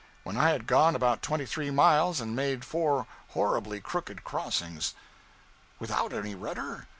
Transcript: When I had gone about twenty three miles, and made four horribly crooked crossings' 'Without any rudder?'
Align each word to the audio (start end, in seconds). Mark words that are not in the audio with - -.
When 0.23 0.35
I 0.35 0.49
had 0.49 0.65
gone 0.65 0.95
about 0.95 1.21
twenty 1.21 1.45
three 1.45 1.69
miles, 1.69 2.19
and 2.19 2.35
made 2.35 2.65
four 2.65 3.05
horribly 3.33 3.79
crooked 3.81 4.23
crossings' 4.23 4.95
'Without 5.79 6.11
any 6.11 6.33
rudder?' 6.33 6.87